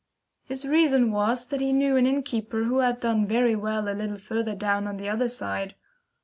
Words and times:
His 0.43 0.65
reason 0.67 1.11
was 1.11 1.45
that 1.45 1.59
he 1.59 1.71
knew 1.71 1.95
an 1.95 2.07
innkeeper 2.07 2.63
who 2.63 2.79
had 2.79 2.99
done 2.99 3.27
very 3.27 3.55
well 3.55 3.87
a 3.87 3.93
little 3.93 4.17
further 4.17 4.55
down 4.55 4.87
on 4.87 4.97
the 4.97 5.07
other 5.07 5.29
side. 5.29 5.75